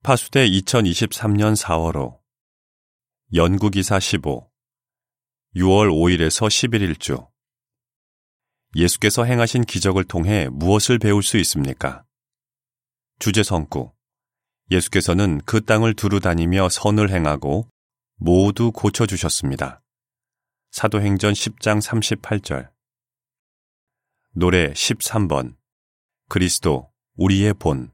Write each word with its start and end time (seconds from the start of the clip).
파수대 0.00 0.48
2023년 0.48 1.56
4월호. 1.56 2.20
연구기사 3.34 3.98
15 3.98 4.48
6월 5.56 5.90
5일에서 5.90 6.46
11일 6.46 7.00
주. 7.00 7.26
예수께서 8.76 9.24
행하신 9.24 9.64
기적을 9.64 10.04
통해 10.04 10.48
무엇을 10.52 11.00
배울 11.00 11.24
수 11.24 11.36
있습니까? 11.38 12.04
주제 13.18 13.42
성구. 13.42 13.92
예수께서는 14.70 15.40
그 15.44 15.64
땅을 15.64 15.94
두루 15.94 16.20
다니며 16.20 16.68
선을 16.68 17.10
행하고 17.10 17.68
모두 18.14 18.70
고쳐주셨습니다. 18.70 19.82
사도행전 20.70 21.32
10장 21.32 21.82
38절. 21.82 22.70
노래 24.30 24.70
13번. 24.70 25.56
그리스도 26.28 26.92
우리의 27.16 27.54
본 27.54 27.90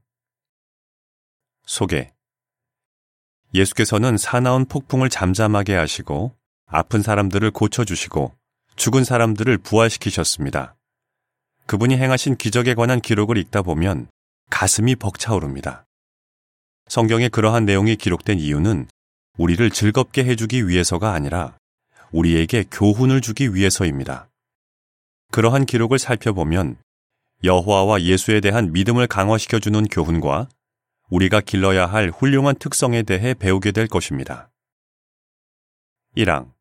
소개 1.67 2.12
예수께서는 3.54 4.17
사나운 4.17 4.64
폭풍을 4.64 5.09
잠잠하게 5.09 5.75
하시고 5.75 6.35
아픈 6.67 7.03
사람들을 7.03 7.50
고쳐주시고 7.53 8.35
죽은 8.77 9.05
사람들을 9.05 9.59
부활시키셨습니다. 9.59 10.75
그분이 11.67 11.96
행하신 11.96 12.36
기적에 12.36 12.75
관한 12.75 13.00
기록을 13.00 13.39
읽다 13.39 13.63
보면 13.63 14.08
가슴이 14.50 14.96
벅차오릅니다. 14.96 15.86
성경에 16.89 17.29
그러한 17.29 17.64
내용이 17.64 17.96
기록된 17.96 18.39
이유는 18.39 18.89
우리를 19.39 19.71
즐겁게 19.71 20.25
해주기 20.25 20.69
위해서가 20.69 21.13
아니라 21.13 21.57
우리에게 22.13 22.64
교훈을 22.71 23.21
주기 23.21 23.55
위해서입니다. 23.55 24.29
그러한 25.33 25.67
기록을 25.67 25.99
살펴보면 25.99 26.77
여호와와 27.43 28.03
예수에 28.03 28.41
대한 28.41 28.72
믿음을 28.72 29.07
강화시켜주는 29.07 29.85
교훈과 29.86 30.49
우리가 31.14 31.41
길러야 31.41 31.86
할 31.86 32.11
훌륭한 32.11 32.56
특성에 32.56 33.05
대해 33.05 33.34
배우게 33.34 33.70
될 33.70 33.86
것입니다. 33.86 34.50
1항 36.16 36.52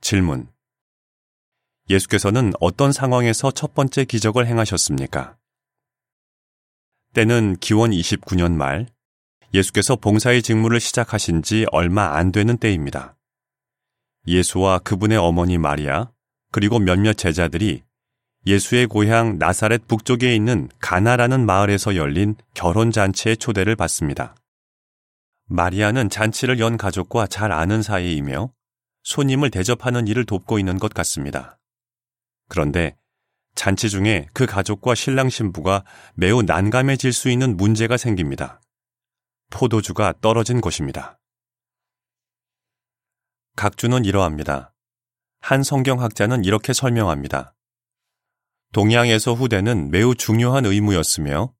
질문 0.00 0.48
예수께서는 1.88 2.52
어떤 2.60 2.92
상황에서 2.92 3.50
첫 3.50 3.74
번째 3.74 4.04
기적을 4.04 4.46
행하셨습니까? 4.46 5.36
때는 7.14 7.56
기원 7.56 7.90
29년 7.90 8.52
말 8.52 8.86
예수께서 9.52 9.96
봉사의 9.96 10.42
직무를 10.42 10.78
시작하신 10.78 11.42
지 11.42 11.66
얼마 11.72 12.14
안 12.16 12.30
되는 12.30 12.56
때입니다. 12.56 13.16
예수와 14.28 14.78
그분의 14.78 15.18
어머니 15.18 15.58
마리아 15.58 16.12
그리고 16.52 16.78
몇몇 16.78 17.14
제자들이 17.14 17.82
예수의 18.46 18.86
고향 18.86 19.38
나사렛 19.38 19.86
북쪽에 19.86 20.34
있는 20.34 20.68
가나라는 20.80 21.44
마을에서 21.44 21.94
열린 21.96 22.36
결혼 22.54 22.90
잔치의 22.90 23.36
초대를 23.36 23.76
받습니다. 23.76 24.34
마리아는 25.46 26.08
잔치를 26.08 26.58
연 26.58 26.76
가족과 26.76 27.26
잘 27.26 27.52
아는 27.52 27.82
사이이며 27.82 28.50
손님을 29.02 29.50
대접하는 29.50 30.06
일을 30.06 30.24
돕고 30.24 30.58
있는 30.58 30.78
것 30.78 30.94
같습니다. 30.94 31.58
그런데 32.48 32.96
잔치 33.54 33.90
중에 33.90 34.26
그 34.32 34.46
가족과 34.46 34.94
신랑 34.94 35.28
신부가 35.28 35.84
매우 36.14 36.42
난감해질 36.42 37.12
수 37.12 37.28
있는 37.28 37.56
문제가 37.56 37.96
생깁니다. 37.96 38.60
포도주가 39.50 40.14
떨어진 40.20 40.60
것입니다. 40.60 41.18
각주는 43.56 44.04
이러합니다. 44.04 44.72
한 45.40 45.62
성경학자는 45.62 46.44
이렇게 46.44 46.72
설명합니다. 46.72 47.54
동양에서 48.72 49.34
후대는 49.34 49.90
매우 49.90 50.14
중요한 50.14 50.64
의무였으며 50.64 51.52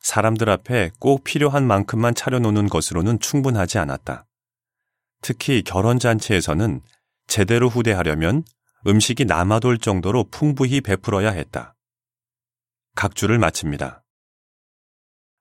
사람들 0.00 0.48
앞에 0.48 0.90
꼭 1.00 1.24
필요한 1.24 1.66
만큼만 1.66 2.14
차려놓는 2.14 2.68
것으로는 2.68 3.18
충분하지 3.18 3.78
않았다. 3.78 4.26
특히 5.22 5.62
결혼잔치에서는 5.62 6.80
제대로 7.26 7.68
후대하려면 7.68 8.44
음식이 8.86 9.24
남아돌 9.24 9.78
정도로 9.78 10.24
풍부히 10.30 10.80
베풀어야 10.80 11.30
했다. 11.30 11.76
각주를 12.94 13.38
마칩니다. 13.38 14.04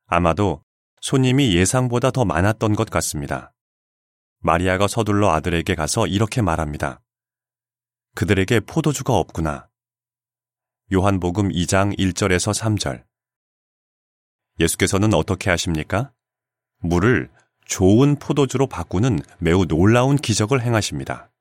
아마도 0.07 0.63
손님이 1.01 1.55
예상보다 1.55 2.11
더 2.11 2.25
많았던 2.25 2.75
것 2.75 2.89
같습니다. 2.89 3.53
마리아가 4.39 4.87
서둘러 4.87 5.31
아들에게 5.31 5.75
가서 5.75 6.07
이렇게 6.07 6.41
말합니다. 6.41 7.01
그들에게 8.15 8.61
포도주가 8.61 9.13
없구나. 9.13 9.70
요한복음 10.93 11.51
2장 11.51 11.97
1절에서 11.97 12.53
3절. 12.53 13.05
예수께서는 14.59 15.13
어떻게 15.13 15.49
하십니까? 15.49 16.11
물을 16.79 17.31
좋은 17.63 18.17
포도주로 18.17 18.67
바꾸는 18.67 19.19
매우 19.39 19.65
놀라운 19.65 20.17
기적을 20.17 20.61
행하십니다. 20.61 21.31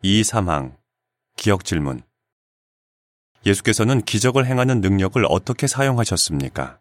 2, 0.00 0.22
3항. 0.22 0.78
기억 1.36 1.66
질문. 1.66 2.00
예수께서는 3.44 4.00
기적을 4.00 4.46
행하는 4.46 4.80
능력을 4.80 5.22
어떻게 5.28 5.66
사용하셨습니까? 5.66 6.80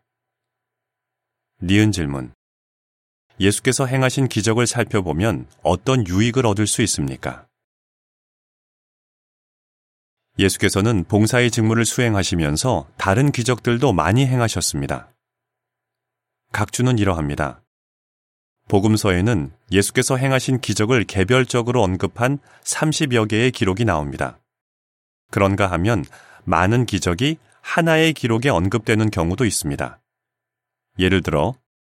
니은 1.61 1.91
질문. 1.91 2.33
예수께서 3.41 3.85
행하신 3.85 4.29
기적을 4.29 4.67
살펴보면 4.67 5.49
어떤 5.63 6.07
유익을 6.07 6.45
얻을 6.45 6.65
수 6.65 6.81
있습니까? 6.83 7.48
예수께서는 10.39 11.03
봉사의 11.03 11.51
직무를 11.51 11.85
수행하시면서 11.85 12.87
다른 12.97 13.31
기적들도 13.31 13.91
많이 13.91 14.25
행하셨습니다. 14.25 15.11
각주는 16.53 16.97
이러합니다. 16.97 17.61
복음서에는 18.69 19.51
예수께서 19.71 20.15
행하신 20.15 20.61
기적을 20.61 21.03
개별적으로 21.03 21.83
언급한 21.83 22.39
30여 22.63 23.27
개의 23.27 23.51
기록이 23.51 23.83
나옵니다. 23.83 24.39
그런가 25.29 25.69
하면 25.71 26.05
많은 26.45 26.85
기적이 26.85 27.37
하나의 27.61 28.13
기록에 28.13 28.49
언급되는 28.49 29.11
경우도 29.11 29.45
있습니다. 29.45 29.99
예를 30.99 31.21
들어, 31.21 31.53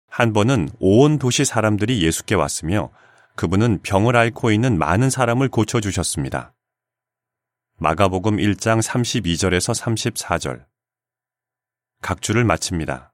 한 0.09 0.33
번은 0.33 0.69
온 0.79 1.19
도시 1.19 1.45
사람들이 1.45 2.01
예수께 2.03 2.35
왔으며 2.35 2.89
그분은 3.35 3.79
병을 3.83 4.15
앓고 4.15 4.51
있는 4.51 4.77
많은 4.77 5.09
사람을 5.09 5.49
고쳐주셨습니다. 5.49 6.53
마가복음 7.83 8.37
1장 8.37 8.79
32절에서 8.79 9.73
34절. 9.73 10.65
각 12.03 12.21
주를 12.21 12.43
마칩니다. 12.43 13.11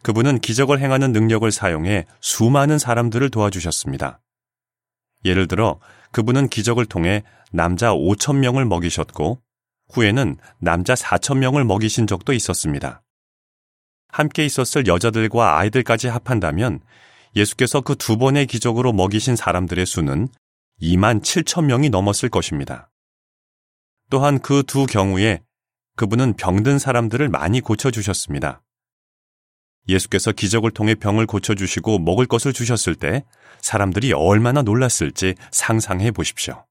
그분은 0.00 0.38
기적을 0.38 0.80
행하는 0.80 1.12
능력을 1.12 1.52
사용해 1.52 2.06
수많은 2.22 2.78
사람들을 2.78 3.28
도와주셨습니다. 3.28 4.22
예를 5.26 5.46
들어 5.46 5.78
그분은 6.10 6.48
기적을 6.48 6.86
통해 6.86 7.22
남자 7.52 7.92
5천 7.92 8.36
명을 8.36 8.64
먹이셨고 8.64 9.42
후에는 9.92 10.38
남자 10.58 10.94
4천 10.94 11.36
명을 11.36 11.66
먹이신 11.66 12.06
적도 12.06 12.32
있었습니다. 12.32 13.02
함께 14.08 14.46
있었을 14.46 14.86
여자들과 14.86 15.58
아이들까지 15.58 16.08
합한다면 16.08 16.80
예수께서 17.36 17.82
그 17.82 17.94
두 17.94 18.16
번의 18.16 18.46
기적으로 18.46 18.94
먹이신 18.94 19.36
사람들의 19.36 19.84
수는 19.84 20.28
2만 20.80 21.22
7천 21.22 21.64
명이 21.64 21.90
넘었을 21.90 22.28
것입니다. 22.28 22.90
또한 24.10 24.38
그 24.38 24.62
두 24.62 24.86
경우에 24.86 25.42
그분은 25.96 26.34
병든 26.34 26.78
사람들을 26.78 27.28
많이 27.28 27.60
고쳐주셨습니다. 27.60 28.62
예수께서 29.88 30.32
기적을 30.32 30.70
통해 30.72 30.94
병을 30.94 31.26
고쳐주시고 31.26 32.00
먹을 32.00 32.26
것을 32.26 32.52
주셨을 32.52 32.94
때 32.94 33.24
사람들이 33.62 34.12
얼마나 34.12 34.62
놀랐을지 34.62 35.34
상상해 35.50 36.10
보십시오. 36.10 36.66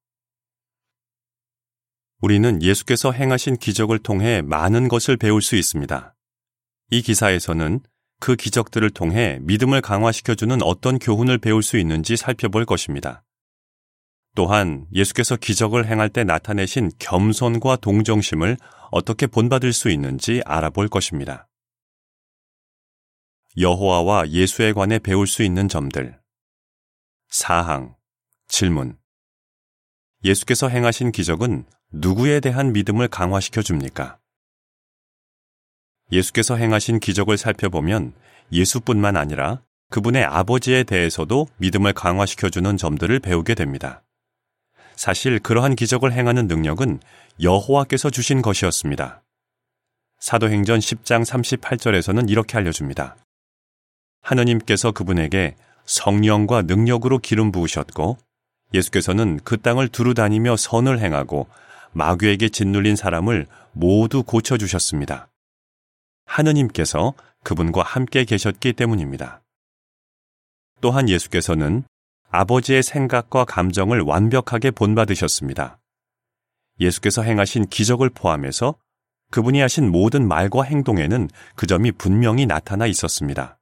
우리는 2.21 2.61
예수께서 2.61 3.11
행하신 3.11 3.57
기적을 3.57 3.99
통해 3.99 4.41
많은 4.41 4.87
것을 4.87 5.17
배울 5.17 5.41
수 5.41 5.55
있습니다. 5.55 6.15
이 6.91 7.01
기사에서는 7.01 7.81
그 8.19 8.35
기적들을 8.35 8.89
통해 8.91 9.39
믿음을 9.41 9.81
강화시켜주는 9.81 10.61
어떤 10.61 10.99
교훈을 10.99 11.37
배울 11.39 11.63
수 11.63 11.77
있는지 11.77 12.15
살펴볼 12.15 12.65
것입니다. 12.65 13.24
또한 14.35 14.85
예수께서 14.93 15.37
기적을 15.37 15.87
행할 15.87 16.09
때 16.09 16.23
나타내신 16.23 16.91
겸손과 16.99 17.77
동정심을 17.77 18.57
어떻게 18.91 19.27
본받을 19.27 19.73
수 19.73 19.89
있는지 19.89 20.41
알아볼 20.45 20.89
것입니다. 20.89 21.47
여호와와 23.57 24.29
예수에 24.29 24.73
관해 24.73 24.99
배울 24.99 25.25
수 25.25 25.41
있는 25.41 25.69
점들. 25.69 26.19
사항 27.29 27.95
질문 28.47 28.97
예수께서 30.23 30.67
행하신 30.67 31.11
기적은 31.11 31.65
누구에 31.91 32.39
대한 32.41 32.73
믿음을 32.73 33.07
강화시켜 33.07 33.61
줍니까? 33.61 34.19
예수께서 36.11 36.55
행하신 36.55 36.99
기적을 36.99 37.37
살펴보면 37.37 38.13
예수뿐만 38.51 39.17
아니라 39.17 39.63
그분의 39.89 40.23
아버지에 40.23 40.83
대해서도 40.83 41.47
믿음을 41.57 41.93
강화시켜주는 41.93 42.77
점들을 42.77 43.19
배우게 43.19 43.55
됩니다. 43.55 44.04
사실 44.95 45.39
그러한 45.39 45.75
기적을 45.75 46.13
행하는 46.13 46.47
능력은 46.47 46.99
여호와께서 47.41 48.09
주신 48.09 48.41
것이었습니다. 48.41 49.21
사도행전 50.19 50.79
10장 50.79 51.25
38절에서는 51.25 52.29
이렇게 52.29 52.57
알려줍니다. 52.57 53.17
하느님께서 54.21 54.91
그분에게 54.91 55.55
성령과 55.85 56.63
능력으로 56.63 57.19
기름 57.19 57.51
부으셨고 57.51 58.17
예수께서는 58.73 59.39
그 59.43 59.57
땅을 59.57 59.89
두루 59.89 60.13
다니며 60.13 60.57
선을 60.57 60.99
행하고 60.99 61.47
마귀에게 61.91 62.49
짓눌린 62.49 62.95
사람을 62.95 63.45
모두 63.71 64.23
고쳐주셨습니다. 64.23 65.27
하느님께서 66.25 67.13
그분과 67.43 67.83
함께 67.83 68.25
계셨기 68.25 68.73
때문입니다. 68.73 69.41
또한 70.81 71.07
예수께서는 71.07 71.83
아버지의 72.35 72.83
생각과 72.83 73.45
감정을 73.45 74.01
완벽하게 74.01 74.71
본받으셨습니다. 74.71 75.79
예수께서 76.79 77.21
행하신 77.21 77.67
기적을 77.67 78.09
포함해서 78.09 78.75
그분이 79.31 79.59
하신 79.61 79.91
모든 79.91 80.27
말과 80.27 80.63
행동에는 80.63 81.29
그 81.55 81.67
점이 81.67 81.91
분명히 81.93 82.45
나타나 82.45 82.85
있었습니다. 82.87 83.59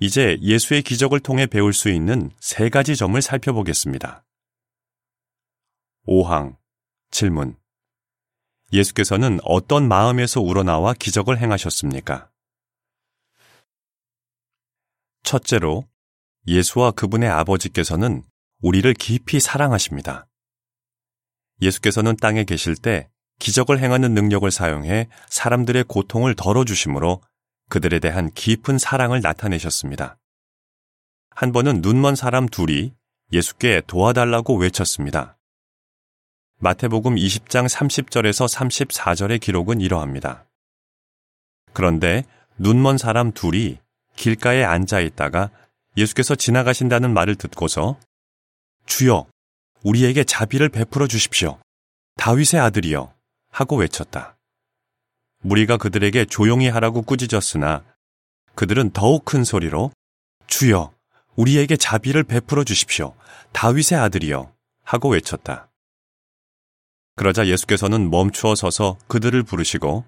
이제 0.00 0.38
예수의 0.40 0.82
기적을 0.82 1.20
통해 1.20 1.46
배울 1.46 1.72
수 1.72 1.88
있는 1.90 2.30
세 2.40 2.68
가지 2.68 2.96
점을 2.96 3.20
살펴보겠습니다. 3.20 4.24
5항 6.06 6.56
질문 7.10 7.56
예수께서는 8.72 9.38
어떤 9.44 9.86
마음에서 9.86 10.40
우러나와 10.40 10.94
기적을 10.94 11.38
행하셨습니까? 11.38 12.30
첫째로 15.22 15.86
예수와 16.46 16.92
그분의 16.92 17.28
아버지께서는 17.28 18.22
우리를 18.60 18.92
깊이 18.94 19.40
사랑하십니다. 19.40 20.26
예수께서는 21.60 22.16
땅에 22.16 22.44
계실 22.44 22.76
때 22.76 23.08
기적을 23.38 23.78
행하는 23.78 24.14
능력을 24.14 24.48
사용해 24.50 25.08
사람들의 25.28 25.84
고통을 25.84 26.34
덜어주심으로 26.34 27.22
그들에 27.68 27.98
대한 27.98 28.30
깊은 28.32 28.78
사랑을 28.78 29.20
나타내셨습니다. 29.20 30.18
한 31.30 31.52
번은 31.52 31.80
눈먼 31.80 32.14
사람 32.14 32.46
둘이 32.46 32.92
예수께 33.32 33.82
도와달라고 33.86 34.56
외쳤습니다. 34.56 35.38
마태복음 36.58 37.16
20장 37.16 37.68
30절에서 37.68 38.46
34절의 38.48 39.40
기록은 39.40 39.80
이러합니다. 39.80 40.46
그런데 41.72 42.24
눈먼 42.58 42.98
사람 42.98 43.32
둘이 43.32 43.78
길가에 44.14 44.62
앉아 44.62 45.00
있다가 45.00 45.50
예수께서 45.96 46.34
지나가신다는 46.34 47.12
말을 47.12 47.36
듣고서 47.36 47.98
주여, 48.86 49.26
우리에게 49.82 50.24
자비를 50.24 50.68
베풀어 50.68 51.06
주십시오. 51.06 51.58
다윗의 52.16 52.60
아들이여. 52.60 53.14
하고 53.50 53.76
외쳤다. 53.76 54.36
무리가 55.40 55.76
그들에게 55.76 56.24
조용히 56.24 56.68
하라고 56.68 57.02
꾸짖었으나 57.02 57.84
그들은 58.54 58.90
더욱 58.90 59.24
큰 59.24 59.44
소리로 59.44 59.92
주여, 60.46 60.92
우리에게 61.36 61.76
자비를 61.76 62.24
베풀어 62.24 62.64
주십시오. 62.64 63.14
다윗의 63.52 63.98
아들이여. 63.98 64.52
하고 64.84 65.10
외쳤다. 65.10 65.68
그러자 67.16 67.46
예수께서는 67.46 68.10
멈추어 68.10 68.54
서서 68.54 68.96
그들을 69.06 69.42
부르시고 69.42 70.04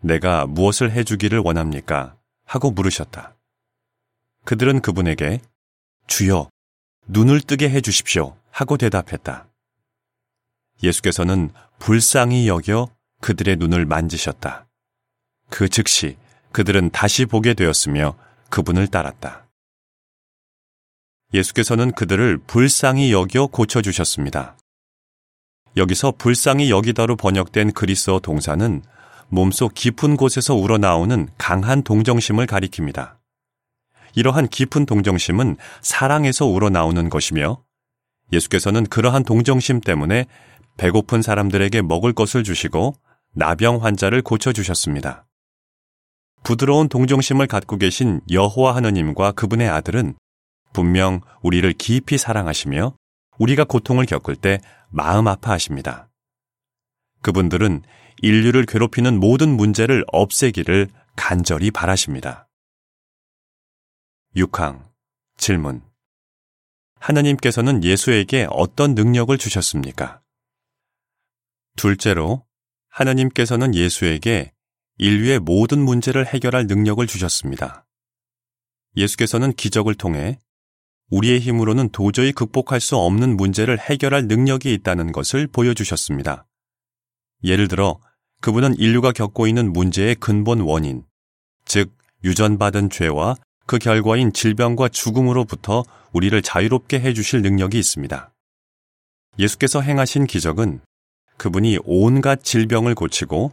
내가 0.00 0.46
무엇을 0.46 0.92
해주기를 0.92 1.38
원합니까? 1.38 2.16
하고 2.44 2.70
물으셨다. 2.70 3.34
그들은 4.44 4.80
그분에게 4.80 5.40
주여, 6.06 6.50
눈을 7.06 7.40
뜨게 7.40 7.70
해 7.70 7.80
주십시오. 7.80 8.36
하고 8.50 8.76
대답했다. 8.76 9.48
예수께서는 10.82 11.50
불쌍히 11.78 12.46
여겨 12.46 12.88
그들의 13.20 13.56
눈을 13.56 13.86
만지셨다. 13.86 14.66
그 15.50 15.68
즉시 15.68 16.16
그들은 16.52 16.90
다시 16.90 17.26
보게 17.26 17.54
되었으며 17.54 18.16
그분을 18.50 18.86
따랐다. 18.88 19.48
예수께서는 21.32 21.92
그들을 21.92 22.38
불쌍히 22.46 23.12
여겨 23.12 23.48
고쳐주셨습니다. 23.48 24.56
여기서 25.76 26.12
불쌍히 26.12 26.70
여기다로 26.70 27.16
번역된 27.16 27.72
그리스어 27.72 28.20
동사는 28.20 28.82
몸속 29.28 29.74
깊은 29.74 30.16
곳에서 30.16 30.54
우러나오는 30.54 31.28
강한 31.38 31.82
동정심을 31.82 32.46
가리킵니다. 32.46 33.16
이러한 34.14 34.48
깊은 34.48 34.86
동정심은 34.86 35.56
사랑에서 35.80 36.46
우러나오는 36.46 37.08
것이며 37.08 37.62
예수께서는 38.32 38.84
그러한 38.84 39.24
동정심 39.24 39.80
때문에 39.80 40.26
배고픈 40.76 41.22
사람들에게 41.22 41.82
먹을 41.82 42.12
것을 42.12 42.42
주시고 42.44 42.94
나병 43.34 43.84
환자를 43.84 44.22
고쳐주셨습니다. 44.22 45.26
부드러운 46.42 46.88
동정심을 46.88 47.46
갖고 47.46 47.78
계신 47.78 48.20
여호와 48.30 48.76
하느님과 48.76 49.32
그분의 49.32 49.68
아들은 49.68 50.14
분명 50.72 51.20
우리를 51.42 51.72
깊이 51.74 52.18
사랑하시며 52.18 52.94
우리가 53.38 53.64
고통을 53.64 54.06
겪을 54.06 54.36
때 54.36 54.60
마음 54.90 55.26
아파하십니다. 55.26 56.08
그분들은 57.22 57.82
인류를 58.22 58.66
괴롭히는 58.66 59.18
모든 59.18 59.56
문제를 59.56 60.04
없애기를 60.12 60.88
간절히 61.16 61.70
바라십니다. 61.70 62.46
6항 64.36 64.82
질문 65.36 65.80
하나님께서는 66.98 67.84
예수에게 67.84 68.48
어떤 68.50 68.96
능력을 68.96 69.36
주셨습니까? 69.38 70.22
둘째로 71.76 72.44
하나님께서는 72.88 73.74
예수에게 73.76 74.52
인류의 74.98 75.38
모든 75.38 75.80
문제를 75.80 76.26
해결할 76.26 76.66
능력을 76.66 77.06
주셨습니다. 77.06 77.86
예수께서는 78.96 79.52
기적을 79.52 79.94
통해 79.94 80.38
우리의 81.10 81.38
힘으로는 81.38 81.90
도저히 81.90 82.32
극복할 82.32 82.80
수 82.80 82.96
없는 82.96 83.36
문제를 83.36 83.78
해결할 83.78 84.26
능력이 84.26 84.72
있다는 84.74 85.12
것을 85.12 85.46
보여주셨습니다. 85.46 86.46
예를 87.44 87.68
들어 87.68 88.00
그분은 88.40 88.78
인류가 88.78 89.12
겪고 89.12 89.46
있는 89.46 89.72
문제의 89.72 90.16
근본 90.16 90.60
원인, 90.60 91.04
즉 91.66 91.96
유전받은 92.24 92.90
죄와 92.90 93.36
그 93.66 93.78
결과인 93.78 94.32
질병과 94.32 94.88
죽음으로부터 94.88 95.84
우리를 96.12 96.40
자유롭게 96.42 97.00
해주실 97.00 97.42
능력이 97.42 97.78
있습니다. 97.78 98.30
예수께서 99.38 99.80
행하신 99.80 100.26
기적은 100.26 100.80
그분이 101.36 101.78
온갖 101.84 102.44
질병을 102.44 102.94
고치고 102.94 103.52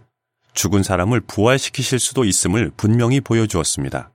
죽은 0.53 0.83
사람을 0.83 1.21
부활시키실 1.21 1.99
수도 1.99 2.25
있음을 2.25 2.71
분명히 2.75 3.21
보여주었습니다. 3.21 4.11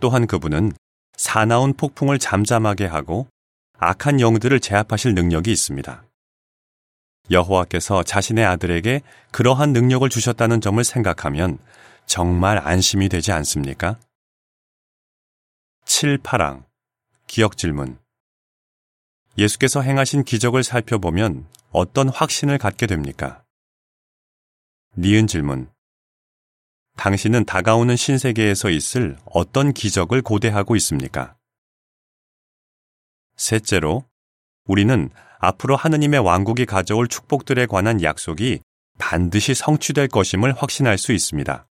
또한 0.00 0.26
그분은 0.26 0.72
사나운 1.16 1.72
폭풍을 1.74 2.18
잠잠하게 2.18 2.86
하고 2.86 3.28
악한 3.78 4.20
영들을 4.20 4.60
제압하실 4.60 5.14
능력이 5.14 5.50
있습니다. 5.50 6.04
여호와께서 7.30 8.02
자신의 8.02 8.44
아들에게 8.44 9.00
그러한 9.30 9.72
능력을 9.72 10.08
주셨다는 10.08 10.60
점을 10.60 10.82
생각하면 10.82 11.58
정말 12.06 12.58
안심이 12.58 13.08
되지 13.08 13.32
않습니까? 13.32 13.98
7, 15.94 16.16
8항 16.22 16.64
기억 17.26 17.58
질문 17.58 17.98
예수께서 19.36 19.82
행하신 19.82 20.24
기적을 20.24 20.64
살펴보면 20.64 21.46
어떤 21.70 22.08
확신을 22.08 22.56
갖게 22.56 22.86
됩니까? 22.86 23.44
니은 24.96 25.26
질문 25.26 25.70
당신은 26.96 27.44
다가오는 27.44 27.94
신세계에서 27.94 28.70
있을 28.70 29.18
어떤 29.26 29.74
기적을 29.74 30.22
고대하고 30.22 30.76
있습니까? 30.76 31.36
셋째로 33.36 34.08
우리는 34.64 35.10
앞으로 35.40 35.76
하느님의 35.76 36.20
왕국이 36.20 36.64
가져올 36.64 37.06
축복들에 37.06 37.66
관한 37.66 38.02
약속이 38.02 38.60
반드시 38.98 39.54
성취될 39.54 40.08
것임을 40.08 40.54
확신할 40.54 40.96
수 40.96 41.12
있습니다. 41.12 41.66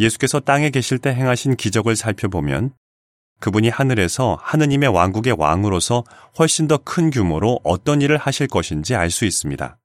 예수께서 0.00 0.40
땅에 0.40 0.70
계실 0.70 0.98
때 0.98 1.10
행하신 1.10 1.56
기적을 1.56 1.94
살펴보면 1.94 2.72
그분이 3.38 3.68
하늘에서 3.68 4.38
하느님의 4.40 4.88
왕국의 4.88 5.34
왕으로서 5.38 6.04
훨씬 6.38 6.66
더 6.66 6.78
큰 6.78 7.10
규모로 7.10 7.60
어떤 7.64 8.00
일을 8.02 8.16
하실 8.16 8.48
것인지 8.48 8.94
알 8.94 9.10
수 9.10 9.24
있습니다. 9.24 9.78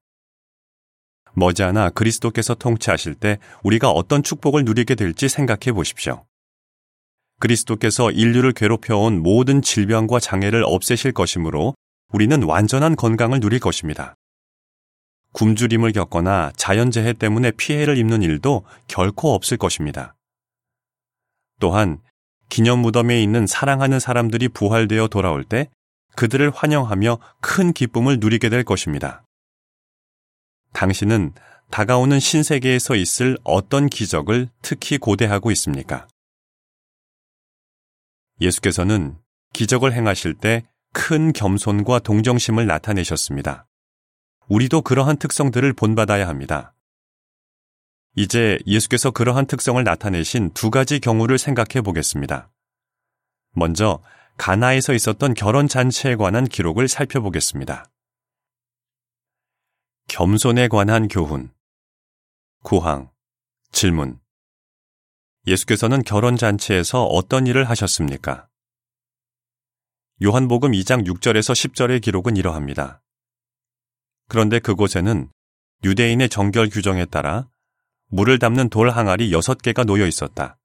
머지않아 1.33 1.89
그리스도께서 1.89 2.55
통치하실 2.55 3.15
때 3.15 3.39
우리가 3.63 3.91
어떤 3.91 4.23
축복을 4.23 4.63
누리게 4.63 4.95
될지 4.95 5.27
생각해 5.27 5.73
보십시오. 5.73 6.25
그리스도께서 7.41 8.11
인류를 8.11 8.53
괴롭혀온 8.53 9.21
모든 9.21 9.61
질병과 9.61 10.21
장애를 10.21 10.63
없애실 10.65 11.11
것이므로 11.11 11.75
우리는 12.13 12.41
완전한 12.43 12.95
건강을 12.95 13.41
누릴 13.41 13.59
것입니다. 13.59 14.15
굶주림을 15.35 15.91
겪거나 15.91 16.51
자연재해 16.55 17.13
때문에 17.13 17.51
피해를 17.51 17.97
입는 17.97 18.23
일도 18.23 18.65
결코 18.87 19.33
없을 19.33 19.57
것입니다. 19.57 20.15
또한 21.59 22.01
기념 22.49 22.79
무덤에 22.79 23.21
있는 23.21 23.45
사랑하는 23.45 23.99
사람들이 23.99 24.49
부활되어 24.49 25.07
돌아올 25.07 25.43
때 25.43 25.69
그들을 26.15 26.49
환영하며 26.49 27.19
큰 27.41 27.73
기쁨을 27.73 28.19
누리게 28.19 28.49
될 28.49 28.63
것입니다. 28.63 29.23
당신은 30.73 31.33
다가오는 31.69 32.19
신세계에서 32.19 32.95
있을 32.95 33.37
어떤 33.43 33.87
기적을 33.87 34.49
특히 34.61 34.97
고대하고 34.97 35.51
있습니까? 35.51 36.07
예수께서는 38.41 39.17
기적을 39.53 39.93
행하실 39.93 40.35
때 40.35 40.63
큰 40.95 41.33
겸손과 41.33 41.99
동정심을 41.99 42.67
나타내셨습니다. 42.67 43.67
우리도 44.47 44.81
그러한 44.81 45.17
특성들을 45.17 45.73
본받아야 45.73 46.27
합니다. 46.27 46.73
이제 48.15 48.59
예수께서 48.65 49.11
그러한 49.11 49.45
특성을 49.45 49.83
나타내신 49.83 50.51
두 50.53 50.71
가지 50.71 50.99
경우를 50.99 51.37
생각해 51.37 51.81
보겠습니다. 51.81 52.49
먼저 53.51 54.01
가나에서 54.37 54.93
있었던 54.93 55.33
결혼 55.33 55.67
잔치에 55.67 56.15
관한 56.15 56.45
기록을 56.45 56.87
살펴보겠습니다. 56.87 57.89
겸손에 60.07 60.67
관한 60.67 61.07
교훈. 61.07 61.51
구항. 62.63 63.09
질문. 63.71 64.19
예수께서는 65.47 66.03
결혼 66.03 66.37
잔치에서 66.37 67.03
어떤 67.03 67.47
일을 67.47 67.69
하셨습니까? 67.69 68.47
요한복음 70.23 70.71
2장 70.71 71.05
6절에서 71.05 71.53
10절의 71.53 72.01
기록은 72.01 72.37
이러합니다. 72.37 73.01
그런데 74.27 74.59
그곳에는 74.59 75.29
유대인의 75.83 76.29
정결 76.29 76.69
규정에 76.69 77.05
따라 77.05 77.47
물을 78.07 78.39
담는 78.39 78.69
돌 78.69 78.89
항아리 78.89 79.31
6개가 79.31 79.85
놓여 79.85 80.05
있었다. 80.07 80.57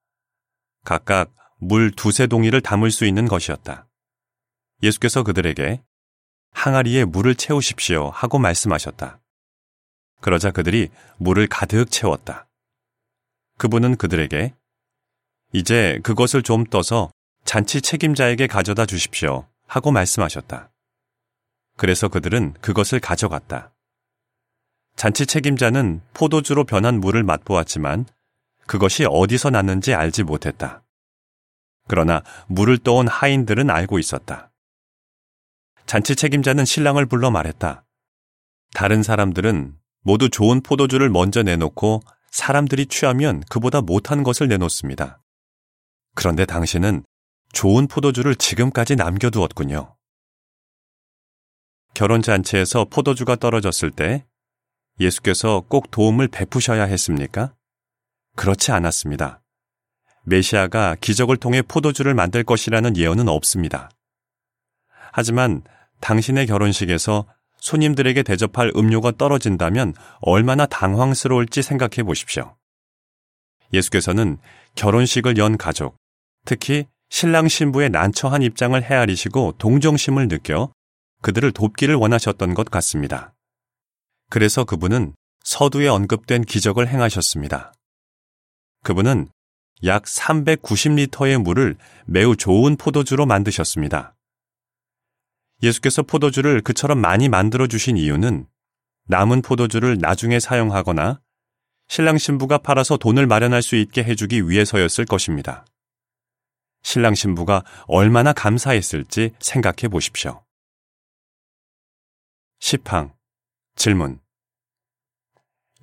각각 0.84 1.34
물 1.58 1.90
두세 1.90 2.26
동이를 2.26 2.60
담을 2.60 2.90
수 2.90 3.04
있는 3.04 3.26
것이었다. 3.26 3.86
예수께서 4.82 5.22
그들에게 5.22 5.82
항아리에 6.52 7.04
물을 7.04 7.34
채우십시오 7.34 8.10
하고 8.10 8.38
말씀하셨다. 8.38 9.20
그러자 10.20 10.50
그들이 10.50 10.88
물을 11.18 11.46
가득 11.46 11.90
채웠다. 11.90 12.48
그분은 13.58 13.96
그들에게 13.96 14.54
이제 15.52 16.00
그것을 16.02 16.42
좀 16.42 16.64
떠서 16.64 17.10
잔치 17.44 17.82
책임자에게 17.82 18.46
가져다 18.46 18.86
주십시오 18.86 19.46
하고 19.66 19.90
말씀하셨다. 19.90 20.70
그래서 21.80 22.08
그들은 22.08 22.52
그것을 22.60 23.00
가져갔다. 23.00 23.72
잔치 24.96 25.24
책임자는 25.24 26.02
포도주로 26.12 26.64
변한 26.64 27.00
물을 27.00 27.22
맛보았지만 27.22 28.04
그것이 28.66 29.06
어디서 29.08 29.48
났는지 29.48 29.94
알지 29.94 30.24
못했다. 30.24 30.82
그러나 31.88 32.22
물을 32.48 32.76
떠온 32.76 33.08
하인들은 33.08 33.70
알고 33.70 33.98
있었다. 33.98 34.52
잔치 35.86 36.14
책임자는 36.16 36.66
신랑을 36.66 37.06
불러 37.06 37.30
말했다. 37.30 37.86
다른 38.74 39.02
사람들은 39.02 39.78
모두 40.02 40.28
좋은 40.28 40.60
포도주를 40.60 41.08
먼저 41.08 41.42
내놓고 41.42 42.02
사람들이 42.30 42.88
취하면 42.88 43.42
그보다 43.48 43.80
못한 43.80 44.22
것을 44.22 44.48
내놓습니다. 44.48 45.22
그런데 46.14 46.44
당신은 46.44 47.04
좋은 47.54 47.86
포도주를 47.86 48.36
지금까지 48.36 48.96
남겨두었군요. 48.96 49.96
결혼 51.94 52.22
잔치에서 52.22 52.86
포도주가 52.86 53.36
떨어졌을 53.36 53.90
때 53.90 54.24
예수께서 54.98 55.62
꼭 55.68 55.90
도움을 55.90 56.28
베푸셔야 56.28 56.84
했습니까? 56.84 57.54
그렇지 58.36 58.72
않았습니다. 58.72 59.42
메시아가 60.24 60.96
기적을 61.00 61.36
통해 61.36 61.62
포도주를 61.62 62.14
만들 62.14 62.44
것이라는 62.44 62.96
예언은 62.96 63.28
없습니다. 63.28 63.90
하지만 65.12 65.62
당신의 66.00 66.46
결혼식에서 66.46 67.26
손님들에게 67.58 68.22
대접할 68.22 68.72
음료가 68.76 69.12
떨어진다면 69.12 69.94
얼마나 70.20 70.66
당황스러울지 70.66 71.62
생각해 71.62 72.02
보십시오. 72.04 72.56
예수께서는 73.72 74.38
결혼식을 74.74 75.36
연 75.38 75.56
가족, 75.56 75.96
특히 76.44 76.86
신랑 77.10 77.48
신부의 77.48 77.90
난처한 77.90 78.42
입장을 78.42 78.80
헤아리시고 78.82 79.54
동정심을 79.58 80.28
느껴 80.28 80.72
그들을 81.22 81.52
돕기를 81.52 81.94
원하셨던 81.94 82.54
것 82.54 82.70
같습니다. 82.70 83.34
그래서 84.30 84.64
그분은 84.64 85.14
서두에 85.44 85.88
언급된 85.88 86.42
기적을 86.42 86.88
행하셨습니다. 86.88 87.72
그분은 88.82 89.28
약 89.84 90.04
390리터의 90.04 91.42
물을 91.42 91.76
매우 92.06 92.36
좋은 92.36 92.76
포도주로 92.76 93.26
만드셨습니다. 93.26 94.14
예수께서 95.62 96.02
포도주를 96.02 96.60
그처럼 96.60 96.98
많이 96.98 97.28
만들어 97.28 97.66
주신 97.66 97.96
이유는 97.96 98.46
남은 99.06 99.42
포도주를 99.42 99.98
나중에 100.00 100.40
사용하거나 100.40 101.20
신랑 101.88 102.18
신부가 102.18 102.58
팔아서 102.58 102.96
돈을 102.96 103.26
마련할 103.26 103.62
수 103.62 103.74
있게 103.76 104.04
해주기 104.04 104.48
위해서였을 104.48 105.04
것입니다. 105.04 105.64
신랑 106.82 107.14
신부가 107.14 107.64
얼마나 107.88 108.32
감사했을지 108.32 109.32
생각해 109.40 109.88
보십시오. 109.90 110.42
10항 112.60 113.12
질문 113.74 114.20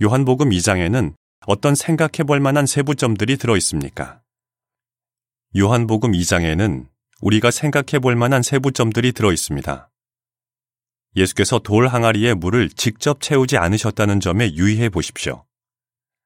요한복음 0.02 0.50
2장에는 0.50 1.16
어떤 1.48 1.76
생각해 1.76 2.24
볼 2.26 2.40
만한 2.40 2.66
세부점들이 2.66 3.38
들어 3.38 3.58
있습니까? 3.58 4.22
요한복음 5.58 6.12
2장에는 6.12 6.88
우리가 7.22 7.50
생각해 7.52 8.00
볼 8.00 8.16
만한 8.16 8.44
세부점들이 8.44 9.12
들어 9.14 9.34
있습니다. 9.34 9.90
예수께서 11.16 11.58
돌 11.60 11.88
항아리에 11.88 12.36
물을 12.36 12.70
직접 12.70 13.22
채우지 13.22 13.58
않으셨다는 13.58 14.20
점에 14.20 14.54
유의해 14.54 14.90
보십시오. 14.90 15.46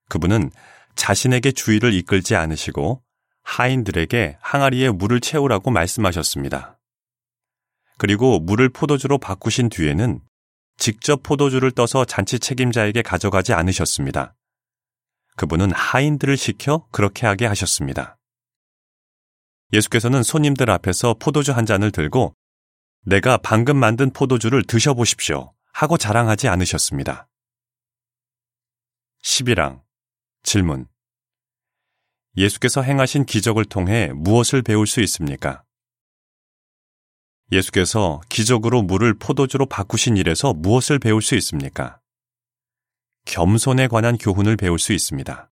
그분은 0.09 0.51
자신에게 0.95 1.53
주의를 1.53 1.93
이끌지 1.93 2.35
않으시고 2.35 3.01
하인들에게 3.43 4.37
항아리에 4.41 4.89
물을 4.89 5.21
채우라고 5.21 5.71
말씀하셨습니다. 5.71 6.77
그리고 7.97 8.39
물을 8.39 8.67
포도주로 8.67 9.17
바꾸신 9.17 9.69
뒤에는 9.69 10.19
직접 10.81 11.21
포도주를 11.21 11.69
떠서 11.69 12.05
잔치 12.05 12.39
책임자에게 12.39 13.03
가져가지 13.03 13.53
않으셨습니다. 13.53 14.33
그분은 15.37 15.71
하인들을 15.71 16.35
시켜 16.37 16.87
그렇게 16.89 17.27
하게 17.27 17.45
하셨습니다. 17.45 18.17
예수께서는 19.73 20.23
손님들 20.23 20.71
앞에서 20.71 21.17
포도주 21.19 21.51
한 21.51 21.67
잔을 21.67 21.91
들고 21.91 22.33
내가 23.05 23.37
방금 23.37 23.77
만든 23.77 24.11
포도주를 24.11 24.63
드셔보십시오 24.63 25.53
하고 25.71 25.99
자랑하지 25.99 26.47
않으셨습니다. 26.47 27.27
11항 29.23 29.83
질문 30.41 30.87
예수께서 32.37 32.81
행하신 32.81 33.25
기적을 33.25 33.65
통해 33.65 34.11
무엇을 34.15 34.63
배울 34.63 34.87
수 34.87 34.99
있습니까? 35.01 35.63
예수께서 37.51 38.21
기적으로 38.29 38.81
물을 38.81 39.13
포도주로 39.13 39.65
바꾸신 39.65 40.17
일에서 40.17 40.53
무엇을 40.53 40.99
배울 40.99 41.21
수 41.21 41.35
있습니까? 41.35 41.99
겸손에 43.25 43.87
관한 43.87 44.17
교훈을 44.17 44.55
배울 44.57 44.79
수 44.79 44.93
있습니다. 44.93 45.49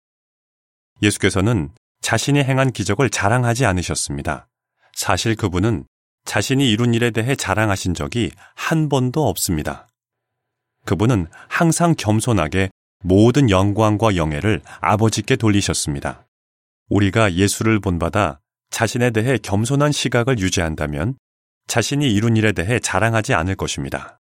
예수께서는 1.02 1.72
자신이 2.02 2.40
행한 2.44 2.72
기적을 2.72 3.10
자랑하지 3.10 3.66
않으셨습니다. 3.66 4.48
사실 4.94 5.36
그분은 5.36 5.86
자신이 6.26 6.70
이룬 6.70 6.94
일에 6.94 7.12
대해 7.12 7.36
자랑하신 7.36 7.94
적이 7.94 8.32
한 8.56 8.90
번도 8.90 9.28
없습니다. 9.28 9.88
그분은 10.86 11.28
항상 11.48 11.96
겸손하게 11.98 12.70
모든 13.04 13.50
영광과 13.50 14.16
영예를 14.16 14.62
아버지께 14.82 15.36
돌리셨습니다. 15.36 16.28
우리가 16.90 17.34
예수를 17.34 17.80
본받아 17.80 18.40
자신에 18.70 19.12
대해 19.12 19.38
겸손한 19.38 19.92
시각을 19.92 20.40
유지한다면 20.40 21.16
자신이 21.68 22.12
이룬 22.14 22.38
일에 22.38 22.52
대해 22.52 22.80
자랑하지 22.80 23.34
않을 23.34 23.56
것입니다. 23.56 24.20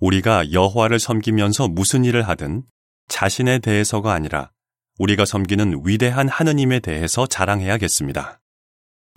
우리가 0.00 0.52
여호와를 0.52 0.98
섬기면서 0.98 1.68
무슨 1.68 2.04
일을 2.04 2.26
하든 2.28 2.64
자신에 3.08 3.58
대해서가 3.58 4.12
아니라 4.12 4.50
우리가 4.98 5.24
섬기는 5.24 5.82
위대한 5.84 6.28
하느님에 6.28 6.80
대해서 6.80 7.26
자랑해야겠습니다. 7.26 8.40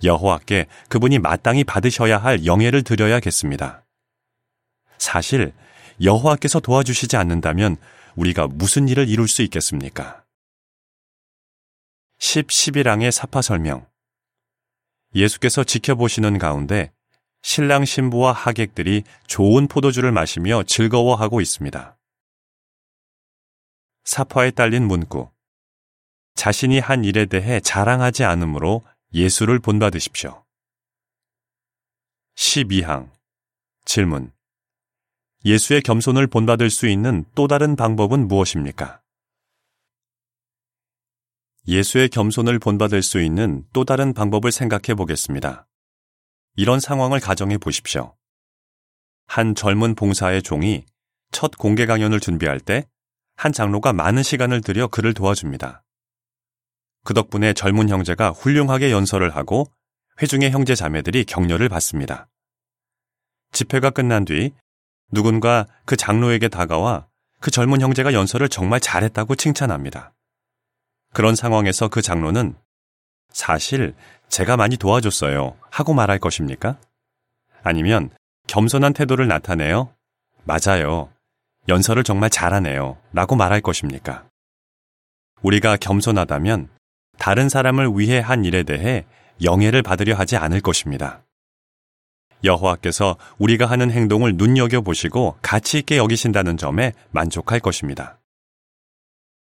여호와께 0.04 0.68
그분이 0.90 1.20
마땅히 1.20 1.64
받으셔야 1.64 2.18
할 2.18 2.46
영예를 2.46 2.84
드려야겠습니다. 2.84 3.86
사실 4.98 5.54
여호와께서 6.02 6.60
도와주시지 6.60 7.18
않는다면 7.18 7.78
우리가 8.16 8.48
무슨 8.48 8.88
일을 8.88 9.10
이룰 9.10 9.28
수 9.28 9.42
있겠습니까? 9.44 10.24
10, 12.20 12.48
11항의 12.48 13.12
사파 13.12 13.42
설명 13.42 13.88
예수께서 15.16 15.64
지켜보시는 15.64 16.38
가운데 16.38 16.92
신랑 17.42 17.86
신부와 17.86 18.34
하객들이 18.34 19.04
좋은 19.28 19.68
포도주를 19.68 20.12
마시며 20.12 20.64
즐거워하고 20.64 21.42
있습니다. 21.42 21.98
사파에 24.04 24.52
딸린 24.52 24.88
문구. 24.88 25.30
자신이 26.36 26.80
한 26.80 27.04
일에 27.04 27.26
대해 27.26 27.60
자랑하지 27.60 28.24
않으므로 28.24 28.86
예수를 29.14 29.60
본받으십시오. 29.60 30.46
12항. 32.36 33.10
질문. 33.86 34.32
예수의 35.44 35.82
겸손을 35.82 36.28
본받을 36.28 36.70
수 36.70 36.88
있는 36.88 37.26
또 37.36 37.48
다른 37.48 37.76
방법은 37.76 38.28
무엇입니까? 38.28 39.02
예수의 41.68 42.10
겸손을 42.10 42.60
본받을 42.60 43.02
수 43.02 43.22
있는 43.22 43.66
또 43.74 43.84
다른 43.84 44.14
방법을 44.14 44.52
생각해 44.52 44.96
보겠습니다. 44.96 45.68
이런 46.58 46.82
상황을 46.82 47.22
가정해 47.22 47.58
보십시오. 47.58 48.16
한 49.26 49.56
젊은 49.56 49.96
봉사의 49.96 50.44
종이 50.44 50.86
첫 51.32 51.58
공개 51.58 51.86
강연을 51.86 52.20
준비할 52.20 52.60
때 52.60 52.84
한 53.38 53.54
장로가 53.54 53.94
많은 53.94 54.24
시간을 54.24 54.62
들여 54.62 54.88
그를 54.88 55.14
도와줍니다. 55.14 55.84
그 57.04 57.14
덕분에 57.14 57.54
젊은 57.54 57.88
형제가 57.88 58.32
훌륭하게 58.32 58.92
연설을 58.92 59.36
하고 59.36 59.72
회중의 60.22 60.52
형제 60.52 60.74
자매들이 60.74 61.24
격려를 61.26 61.70
받습니다. 61.70 62.28
집회가 63.54 63.92
끝난 63.92 64.26
뒤 64.26 64.54
누군가 65.12 65.68
그 65.86 65.96
장로에게 65.96 66.50
다가와 66.50 67.08
그 67.40 67.52
젊은 67.52 67.80
형제가 67.80 68.14
연설을 68.14 68.50
정말 68.50 68.80
잘했다고 68.80 69.36
칭찬합니다. 69.36 70.14
그런 71.14 71.36
상황에서 71.36 71.88
그 71.88 72.02
장로는 72.02 72.56
사실 73.30 73.96
제가 74.30 74.58
많이 74.58 74.78
도와줬어요 74.78 75.56
하고 75.72 75.94
말할 75.94 76.20
것입니까? 76.20 76.78
아니면 77.64 78.10
겸손한 78.48 78.94
태도를 78.94 79.28
나타내어 79.28 79.94
맞아요. 80.44 81.10
연설을 81.68 82.04
정말 82.04 82.30
잘하네요. 82.30 82.98
라고 83.12 83.36
말할 83.36 83.62
것입니까? 83.62 84.26
우리가 85.42 85.76
겸손하다면 85.78 86.70
다른 87.18 87.50
사람을 87.50 87.90
위해 87.96 88.20
한 88.20 88.46
일에 88.46 88.64
대해 88.64 89.06
영예를 89.44 89.82
받으려 89.82 90.16
하지 90.16 90.38
않을 90.38 90.62
것입니다. 90.62 91.24
여호와께서 92.44 93.18
우리가 93.38 93.66
하는 93.66 93.92
행동을 93.92 94.36
눈여겨 94.36 94.82
보시고 94.82 95.38
가치 95.42 95.80
있게 95.80 95.98
여기신다는 95.98 96.56
점에 96.56 96.94
만족할 97.12 97.60
것입니다. 97.60 98.20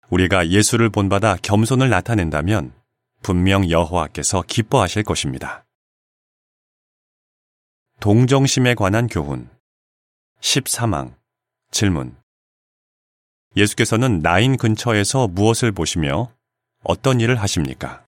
우리가 0.09 0.49
예수를 0.49 0.89
본받아 0.89 1.37
겸손을 1.41 1.89
나타낸다면 1.89 2.73
분명 3.21 3.69
여호와께서 3.69 4.43
기뻐하실 4.43 5.03
것입니다. 5.03 5.65
동정심에 7.99 8.75
관한 8.75 9.07
교훈 9.07 9.49
13항 10.41 11.15
질문 11.71 12.17
예수께서는 13.55 14.21
나인 14.21 14.57
근처에서 14.57 15.27
무엇을 15.27 15.71
보시며 15.71 16.33
어떤 16.83 17.19
일을 17.19 17.35
하십니까? 17.41 18.05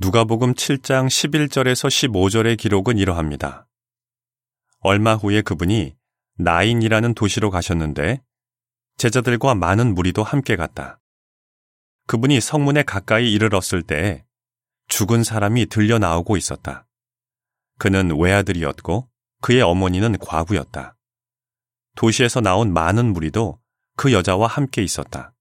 누가복음 0.00 0.54
7장 0.54 1.06
11절에서 1.06 1.88
15절의 1.88 2.58
기록은 2.58 2.98
이러합니다. 2.98 3.66
얼마 4.80 5.14
후에 5.14 5.42
그분이 5.42 5.96
나인이라는 6.36 7.14
도시로 7.14 7.50
가셨는데 7.50 8.22
제자들과 8.96 9.54
많은 9.54 9.94
무리도 9.94 10.22
함께 10.22 10.56
갔다. 10.56 10.97
그분이 12.08 12.40
성문에 12.40 12.84
가까이 12.84 13.30
이르렀을 13.30 13.82
때 13.82 14.24
죽은 14.88 15.22
사람이 15.22 15.66
들려 15.66 15.98
나오고 15.98 16.38
있었다. 16.38 16.86
그는 17.78 18.18
외아들이었고 18.18 19.10
그의 19.42 19.60
어머니는 19.60 20.16
과부였다. 20.16 20.96
도시에서 21.96 22.40
나온 22.40 22.72
많은 22.72 23.12
무리도 23.12 23.60
그 23.96 24.14
여자와 24.14 24.46
함께 24.46 24.82
있었다. 24.82 25.34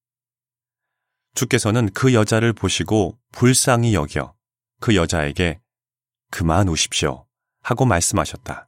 주께서는 1.36 1.90
그 1.94 2.14
여자를 2.14 2.52
보시고 2.52 3.18
불쌍히 3.32 3.94
여겨 3.94 4.36
그 4.82 4.98
여자에게 4.98 5.62
그만 6.32 6.68
오십시오 6.68 7.26
하고 7.62 7.86
말씀하셨다. 7.86 8.68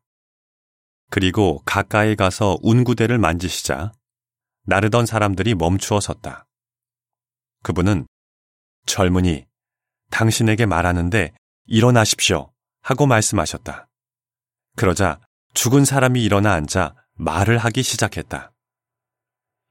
그리고 1.09 1.61
가까이 1.65 2.15
가서 2.15 2.57
운구대를 2.61 3.17
만지시자 3.17 3.91
나르던 4.63 5.05
사람들이 5.05 5.53
멈추어 5.55 5.99
섰다. 5.99 6.45
그분은 7.63 8.07
젊은이, 8.85 9.45
당신에게 10.11 10.65
말하는데 10.65 11.33
일어나십시오 11.65 12.51
하고 12.81 13.05
말씀하셨다. 13.05 13.87
그러자 14.75 15.19
죽은 15.53 15.85
사람이 15.85 16.23
일어나 16.23 16.53
앉아 16.53 16.95
말을 17.15 17.57
하기 17.57 17.83
시작했다. 17.83 18.53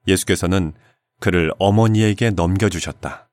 예수께서는 0.07 0.73
그를 1.21 1.51
어머니에게 1.59 2.31
넘겨주셨다. 2.31 3.31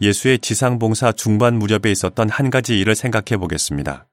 예수의 0.00 0.38
지상봉사 0.38 1.12
중반 1.12 1.58
무렵에 1.58 1.90
있었던 1.90 2.28
한 2.28 2.50
가지 2.50 2.78
일을 2.78 2.94
생각해 2.94 3.38
보겠습니다. 3.38 4.08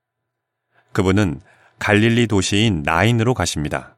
그분은 0.92 1.42
갈릴리 1.80 2.28
도시인 2.28 2.84
나인으로 2.84 3.34
가십니다. 3.34 3.98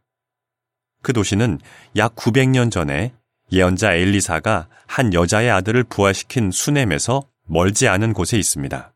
그 1.02 1.14
도시는 1.14 1.60
약 1.96 2.16
900년 2.16 2.72
전에 2.72 3.14
예언자 3.52 3.94
엘리사가 3.94 4.70
한 4.88 5.14
여자의 5.14 5.52
아들을 5.52 5.84
부활시킨 5.84 6.52
수넴에서 6.52 7.22
멀지 7.44 7.88
않은 7.90 8.14
곳에 8.14 8.38
있습니다. 8.38 8.94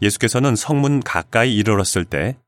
예수께서는 0.00 0.54
성문 0.54 1.00
가까이 1.00 1.56
이르렀을 1.56 2.04
때 2.04 2.38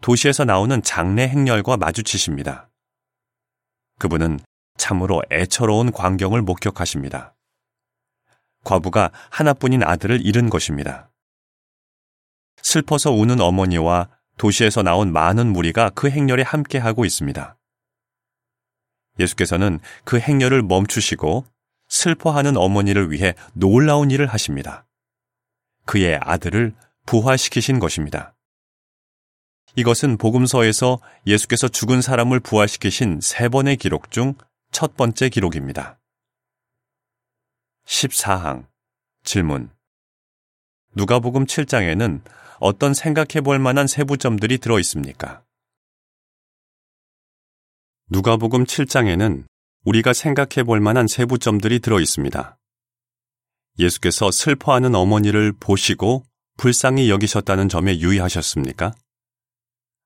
도시에서 0.00 0.44
나오는 0.44 0.82
장례 0.82 1.28
행렬과 1.28 1.76
마주치십니다. 1.76 2.70
그분은 3.98 4.40
참으로 4.76 5.22
애처로운 5.30 5.92
광경을 5.92 6.42
목격하십니다. 6.42 7.36
과부가 8.64 9.10
하나뿐인 9.30 9.84
아들을 9.84 10.24
잃은 10.24 10.50
것입니다. 10.50 11.10
슬퍼서 12.62 13.12
우는 13.12 13.40
어머니와 13.40 14.08
도시에서 14.38 14.82
나온 14.82 15.12
많은 15.12 15.52
무리가 15.52 15.90
그 15.90 16.10
행렬에 16.10 16.42
함께하고 16.42 17.04
있습니다. 17.04 17.59
예수께서는 19.18 19.80
그 20.04 20.18
행렬을 20.18 20.62
멈추시고 20.62 21.44
슬퍼하는 21.88 22.56
어머니를 22.56 23.10
위해 23.10 23.34
놀라운 23.52 24.10
일을 24.10 24.26
하십니다. 24.26 24.86
그의 25.86 26.18
아들을 26.22 26.74
부활시키신 27.06 27.80
것입니다. 27.80 28.34
이것은 29.76 30.16
복음서에서 30.16 31.00
예수께서 31.26 31.68
죽은 31.68 32.02
사람을 32.02 32.40
부활시키신 32.40 33.20
세 33.20 33.48
번의 33.48 33.76
기록 33.76 34.10
중 34.10 34.34
첫 34.70 34.96
번째 34.96 35.28
기록입니다. 35.28 35.98
14항 37.86 38.66
질문 39.24 39.70
누가복음 40.94 41.44
7장에는 41.46 42.22
어떤 42.60 42.94
생각해 42.94 43.40
볼 43.42 43.58
만한 43.58 43.86
세부점들이 43.86 44.58
들어 44.58 44.78
있습니까? 44.80 45.42
누가복음 48.12 48.64
7장에는 48.64 49.44
우리가 49.84 50.12
생각해 50.12 50.64
볼 50.66 50.80
만한 50.80 51.06
세부점들이 51.06 51.78
들어 51.78 52.00
있습니다. 52.00 52.58
예수께서 53.78 54.32
슬퍼하는 54.32 54.96
어머니를 54.96 55.52
보시고 55.52 56.24
불쌍히 56.56 57.08
여기셨다는 57.08 57.68
점에 57.68 58.00
유의하셨습니까? 58.00 58.92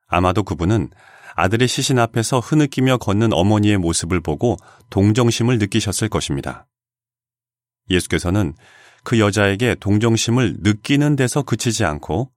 아마도 0.06 0.42
그분은 0.42 0.90
아들의 1.34 1.66
시신 1.66 1.98
앞에서 1.98 2.40
흐느끼며 2.40 2.98
걷는 2.98 3.32
어머니의 3.32 3.78
모습을 3.78 4.20
보고 4.20 4.58
동정심을 4.90 5.56
느끼셨을 5.56 6.10
것입니다. 6.10 6.66
예수께서는 7.88 8.52
그 9.02 9.18
여자에게 9.18 9.76
동정심을 9.76 10.58
느끼는 10.60 11.16
데서 11.16 11.40
그치지 11.40 11.86
않고 11.86 12.30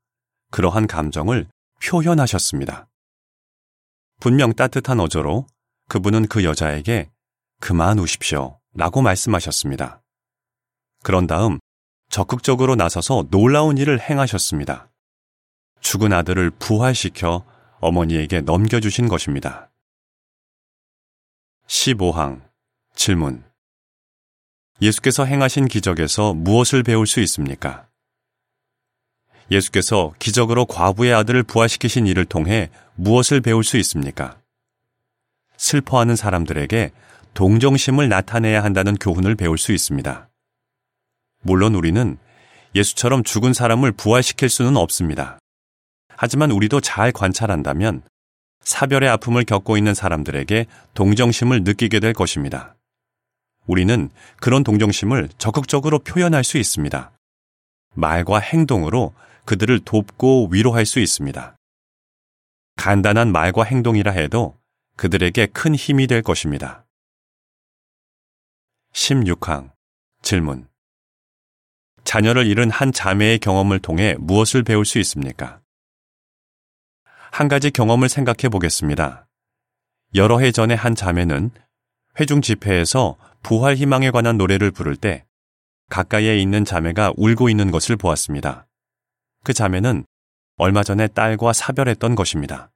그러한 0.49 0.87
감정을 0.87 1.45
표현하셨습니다. 1.83 2.87
분명 4.21 4.53
따뜻한 4.53 5.01
어조로 5.01 5.45
그분은 5.87 6.27
그 6.27 6.43
여자에게 6.43 7.09
그만 7.59 7.99
우십시오 7.99 8.59
라고 8.73 9.01
말씀하셨습니다. 9.01 10.01
그런 11.03 11.27
다음 11.27 11.59
적극적으로 12.09 12.75
나서서 12.75 13.27
놀라운 13.31 13.77
일을 13.77 13.99
행하셨습니다. 13.99 14.89
죽은 15.81 16.13
아들을 16.13 16.51
부활시켜 16.51 17.45
어머니에게 17.79 18.41
넘겨주신 18.41 19.07
것입니다. 19.07 19.69
15항 21.67 22.41
질문 22.95 23.43
예수께서 24.81 25.25
행하신 25.25 25.67
기적에서 25.67 26.33
무엇을 26.33 26.83
배울 26.83 27.07
수 27.07 27.19
있습니까? 27.21 27.87
예수께서 29.49 30.13
기적으로 30.19 30.65
과부의 30.65 31.13
아들을 31.13 31.43
부활시키신 31.43 32.05
일을 32.07 32.25
통해 32.25 32.69
무엇을 32.95 33.41
배울 33.41 33.63
수 33.63 33.77
있습니까? 33.77 34.39
슬퍼하는 35.57 36.15
사람들에게 36.15 36.91
동정심을 37.33 38.09
나타내야 38.09 38.63
한다는 38.63 38.95
교훈을 38.95 39.35
배울 39.35 39.57
수 39.57 39.71
있습니다. 39.71 40.29
물론 41.41 41.75
우리는 41.75 42.17
예수처럼 42.75 43.23
죽은 43.23 43.53
사람을 43.53 43.91
부활시킬 43.91 44.49
수는 44.49 44.77
없습니다. 44.77 45.39
하지만 46.09 46.51
우리도 46.51 46.81
잘 46.81 47.11
관찰한다면 47.11 48.01
사별의 48.61 49.09
아픔을 49.09 49.45
겪고 49.45 49.77
있는 49.77 49.93
사람들에게 49.93 50.65
동정심을 50.93 51.63
느끼게 51.63 51.99
될 51.99 52.13
것입니다. 52.13 52.75
우리는 53.65 54.09
그런 54.37 54.63
동정심을 54.63 55.29
적극적으로 55.37 55.99
표현할 55.99 56.43
수 56.43 56.57
있습니다. 56.57 57.11
말과 57.93 58.39
행동으로 58.39 59.13
그들을 59.45 59.79
돕고 59.79 60.49
위로할 60.51 60.85
수 60.85 60.99
있습니다. 60.99 61.55
간단한 62.77 63.31
말과 63.31 63.63
행동이라 63.63 64.11
해도 64.11 64.57
그들에게 64.97 65.45
큰 65.47 65.75
힘이 65.75 66.07
될 66.07 66.21
것입니다. 66.21 66.85
16항 68.93 69.71
질문 70.23 70.67
자녀를 72.03 72.47
잃은 72.47 72.71
한 72.71 72.91
자매의 72.91 73.37
경험을 73.39 73.79
통해 73.79 74.15
무엇을 74.17 74.63
배울 74.63 74.85
수 74.85 74.97
있습니까? 74.99 75.61
한 77.31 77.47
가지 77.47 77.69
경험을 77.69 78.09
생각해 78.09 78.49
보겠습니다. 78.49 79.27
여러 80.15 80.39
해 80.39 80.51
전에 80.51 80.73
한 80.73 80.95
자매는 80.95 81.51
회중 82.19 82.41
집회에서 82.41 83.17
부활 83.43 83.75
희망에 83.75 84.09
관한 84.09 84.37
노래를 84.37 84.71
부를 84.71 84.95
때 84.95 85.25
가까이에 85.89 86.39
있는 86.39 86.65
자매가 86.65 87.13
울고 87.17 87.49
있는 87.49 87.69
것을 87.69 87.97
보았습니다. 87.97 88.67
그 89.43 89.53
자매는 89.53 90.05
얼마 90.57 90.83
전에 90.83 91.07
딸과 91.07 91.53
사별했던 91.53 92.15
것입니다. 92.15 92.71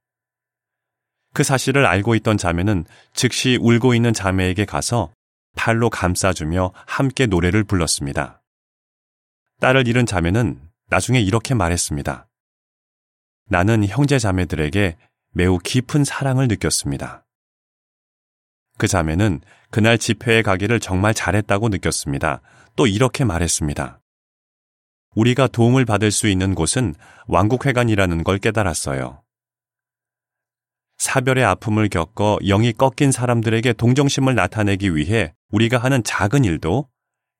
그 1.32 1.42
사실을 1.42 1.86
알고 1.86 2.14
있던 2.16 2.36
자매는 2.36 2.84
즉시 3.14 3.58
울고 3.60 3.94
있는 3.94 4.12
자매에게 4.12 4.64
가서 4.64 5.12
팔로 5.56 5.90
감싸주며 5.90 6.72
함께 6.86 7.26
노래를 7.26 7.64
불렀습니다. 7.64 8.42
딸을 9.60 9.86
잃은 9.86 10.06
자매는 10.06 10.60
나중에 10.88 11.20
이렇게 11.20 11.54
말했습니다. 11.54 12.28
나는 13.48 13.86
형제 13.86 14.18
자매들에게 14.18 14.96
매우 15.34 15.58
깊은 15.58 16.04
사랑을 16.04 16.48
느꼈습니다. 16.48 17.24
그 18.78 18.86
자매는 18.86 19.40
그날 19.70 19.98
집회에 19.98 20.42
가기를 20.42 20.80
정말 20.80 21.14
잘했다고 21.14 21.68
느꼈습니다. 21.68 22.40
또 22.76 22.86
이렇게 22.86 23.24
말했습니다. 23.24 24.00
우리가 25.14 25.46
도움을 25.46 25.84
받을 25.84 26.10
수 26.10 26.28
있는 26.28 26.54
곳은 26.54 26.94
왕국회관이라는 27.28 28.24
걸 28.24 28.38
깨달았어요. 28.38 29.21
사별의 31.02 31.44
아픔을 31.44 31.88
겪어 31.88 32.38
영이 32.42 32.74
꺾인 32.74 33.10
사람들에게 33.10 33.72
동정심을 33.72 34.36
나타내기 34.36 34.94
위해 34.94 35.34
우리가 35.50 35.78
하는 35.78 36.04
작은 36.04 36.44
일도 36.44 36.88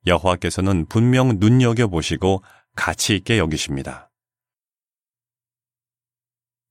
여호와께서는 0.05 0.87
분명 0.87 1.39
눈여겨 1.39 1.87
보시고 1.87 2.43
가치 2.75 3.15
있게 3.15 3.39
여기십니다. 3.39 4.11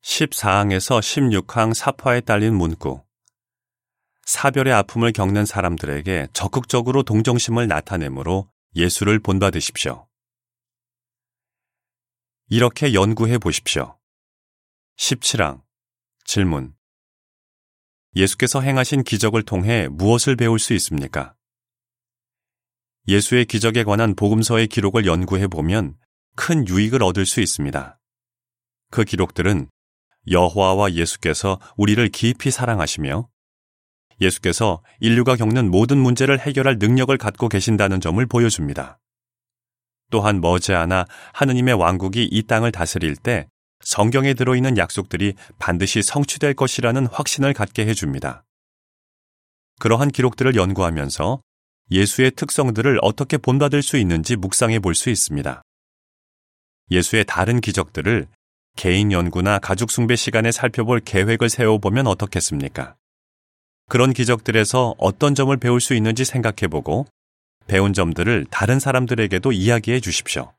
14항에서 0.03 0.99
16항 0.99 1.73
사파에 1.73 2.19
딸린 2.19 2.55
문구 2.55 3.01
사별의 4.25 4.73
아픔을 4.73 5.13
겪는 5.13 5.45
사람들에게 5.45 6.27
적극적으로 6.33 7.03
동정심을 7.03 7.69
나타내므로 7.69 8.51
예수를 8.75 9.19
본받으십시오. 9.19 10.09
이렇게 12.49 12.93
연구해 12.93 13.37
보십시오. 13.37 13.97
17항 14.97 15.61
질문 16.25 16.75
예수께서 18.15 18.61
행하신 18.61 19.03
기적을 19.03 19.43
통해 19.43 19.87
무엇을 19.89 20.35
배울 20.35 20.59
수 20.59 20.73
있습니까? 20.73 21.33
예수의 23.07 23.45
기적에 23.45 23.83
관한 23.83 24.15
복음서의 24.15 24.67
기록을 24.67 25.05
연구해 25.05 25.47
보면 25.47 25.95
큰 26.35 26.67
유익을 26.67 27.03
얻을 27.03 27.25
수 27.25 27.41
있습니다. 27.41 27.99
그 28.91 29.03
기록들은 29.03 29.69
여호와와 30.29 30.93
예수께서 30.93 31.59
우리를 31.77 32.07
깊이 32.09 32.51
사랑하시며 32.51 33.27
예수께서 34.19 34.83
인류가 34.99 35.35
겪는 35.35 35.71
모든 35.71 35.97
문제를 35.97 36.39
해결할 36.39 36.77
능력을 36.77 37.17
갖고 37.17 37.49
계신다는 37.49 38.01
점을 38.01 38.23
보여줍니다. 38.25 38.99
또한 40.11 40.41
머지않아 40.41 41.05
하느님의 41.33 41.73
왕국이 41.73 42.25
이 42.25 42.43
땅을 42.43 42.71
다스릴 42.71 43.15
때 43.15 43.49
성경에 43.83 44.33
들어있는 44.33 44.77
약속들이 44.77 45.33
반드시 45.59 46.01
성취될 46.01 46.53
것이라는 46.53 47.07
확신을 47.07 47.53
갖게 47.53 47.85
해줍니다. 47.87 48.43
그러한 49.79 50.09
기록들을 50.09 50.55
연구하면서 50.55 51.41
예수의 51.91 52.31
특성들을 52.31 52.99
어떻게 53.01 53.37
본받을 53.37 53.81
수 53.81 53.97
있는지 53.97 54.35
묵상해 54.35 54.79
볼 54.79 54.95
수 54.95 55.09
있습니다. 55.09 55.61
예수의 56.91 57.25
다른 57.25 57.61
기적들을 57.61 58.27
개인 58.75 59.11
연구나 59.11 59.59
가족 59.59 59.91
숭배 59.91 60.15
시간에 60.15 60.51
살펴볼 60.51 60.99
계획을 60.99 61.49
세워보면 61.49 62.07
어떻겠습니까? 62.07 62.95
그런 63.89 64.13
기적들에서 64.13 64.95
어떤 64.97 65.35
점을 65.35 65.55
배울 65.57 65.81
수 65.81 65.93
있는지 65.93 66.23
생각해 66.23 66.69
보고 66.69 67.07
배운 67.67 67.93
점들을 67.93 68.45
다른 68.49 68.79
사람들에게도 68.79 69.51
이야기해 69.51 69.99
주십시오. 69.99 70.53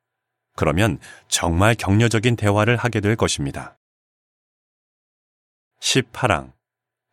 그러면 0.55 0.99
정말 1.29 1.75
격려적인 1.75 2.37
대화를 2.37 2.77
하게 2.77 3.01
될 3.01 3.17
것입니다. 3.17 3.79
18항 5.81 6.53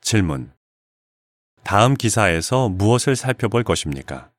질문 0.01 0.53
다음 1.63 1.95
기사에서 1.95 2.69
무엇을 2.69 3.15
살펴볼 3.15 3.63
것입니까? 3.63 4.31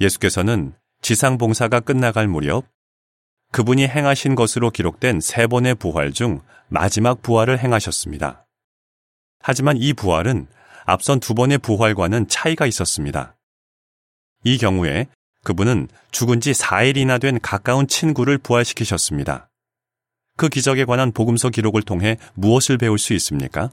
예수께서는 0.00 0.74
지상 1.00 1.38
봉사가 1.38 1.80
끝나갈 1.80 2.26
무렵 2.28 2.66
그분이 3.52 3.86
행하신 3.86 4.34
것으로 4.34 4.70
기록된 4.70 5.20
세 5.20 5.46
번의 5.46 5.76
부활 5.76 6.12
중 6.12 6.42
마지막 6.68 7.22
부활을 7.22 7.58
행하셨습니다. 7.58 8.46
하지만 9.40 9.76
이 9.76 9.92
부활은 9.92 10.48
앞선 10.84 11.20
두 11.20 11.34
번의 11.34 11.58
부활과는 11.58 12.28
차이가 12.28 12.66
있었습니다. 12.66 13.36
이 14.44 14.58
경우에 14.58 15.06
그분은 15.46 15.86
죽은 16.10 16.40
지 16.40 16.50
4일이나 16.50 17.20
된 17.20 17.38
가까운 17.38 17.86
친구를 17.86 18.36
부활시키셨습니다. 18.36 19.48
그 20.36 20.48
기적에 20.48 20.84
관한 20.84 21.12
복음서 21.12 21.50
기록을 21.50 21.82
통해 21.82 22.16
무엇을 22.34 22.78
배울 22.78 22.98
수 22.98 23.14
있습니까? 23.14 23.70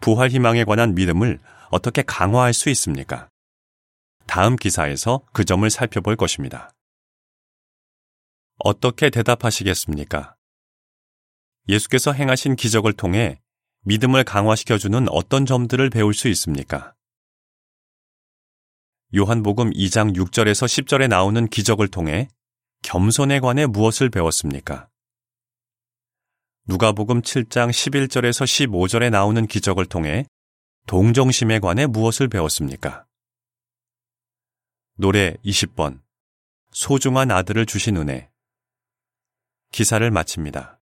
부활 0.00 0.30
희망에 0.30 0.62
관한 0.62 0.94
믿음을 0.94 1.40
어떻게 1.72 2.02
강화할 2.02 2.54
수 2.54 2.70
있습니까? 2.70 3.28
다음 4.28 4.54
기사에서 4.54 5.22
그 5.32 5.44
점을 5.44 5.68
살펴볼 5.68 6.14
것입니다. 6.14 6.70
어떻게 8.60 9.10
대답하시겠습니까? 9.10 10.36
예수께서 11.68 12.12
행하신 12.12 12.54
기적을 12.54 12.92
통해 12.92 13.40
믿음을 13.80 14.22
강화시켜주는 14.22 15.08
어떤 15.10 15.44
점들을 15.44 15.90
배울 15.90 16.14
수 16.14 16.28
있습니까? 16.28 16.94
요한복음 19.14 19.70
2장 19.70 20.14
6절에서 20.14 20.66
10절에 20.66 21.08
나오는 21.08 21.48
기적을 21.48 21.88
통해 21.88 22.28
겸손에 22.82 23.40
관해 23.40 23.64
무엇을 23.64 24.10
배웠습니까? 24.10 24.90
누가복음 26.66 27.22
7장 27.22 27.70
11절에서 27.70 28.44
15절에 28.44 29.08
나오는 29.08 29.46
기적을 29.46 29.86
통해 29.86 30.26
동정심에 30.86 31.58
관해 31.60 31.86
무엇을 31.86 32.28
배웠습니까? 32.28 33.06
노래 34.98 35.36
20번 35.42 36.02
소중한 36.72 37.30
아들을 37.30 37.64
주신 37.64 37.96
은혜 37.96 38.28
기사를 39.72 40.10
마칩니다. 40.10 40.77